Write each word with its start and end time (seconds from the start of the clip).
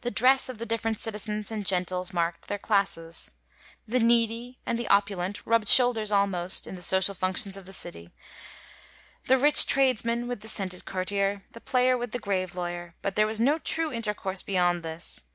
The 0.00 0.10
dress 0.10 0.48
of 0.48 0.56
the 0.56 0.64
different 0.64 0.98
citizens 0.98 1.50
and 1.50 1.66
gentles 1.66 2.10
markt 2.10 2.48
their 2.48 2.56
classes. 2.56 3.30
The 3.86 3.98
needy 4.00 4.58
and 4.64 4.78
the 4.78 4.88
opulent 4.88 5.44
rubd 5.44 5.68
shoulders 5.68 6.10
almost, 6.10 6.66
in 6.66 6.74
the 6.74 6.80
social 6.80 7.14
functions 7.14 7.54
of 7.54 7.66
the 7.66 7.74
city, 7.74 8.14
the 9.26 9.36
rich 9.36 9.66
trades 9.66 10.06
man 10.06 10.26
with 10.26 10.40
the 10.40 10.48
scented 10.48 10.86
courtier, 10.86 11.42
the 11.52 11.60
player 11.60 11.98
with 11.98 12.12
the 12.12 12.18
grave 12.18 12.54
lawyer; 12.54 12.94
but 13.02 13.14
there 13.14 13.26
was 13.26 13.38
no 13.38 13.58
true 13.58 13.92
intercourse 13.92 14.40
beyond 14.40 14.82
this. 14.82 15.22